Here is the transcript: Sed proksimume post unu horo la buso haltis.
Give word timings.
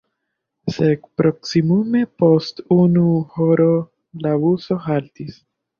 Sed 0.77 1.03
proksimume 1.21 2.03
post 2.23 2.65
unu 2.79 3.07
horo 3.37 3.73
la 4.27 4.35
buso 4.47 4.85
haltis. 4.89 5.43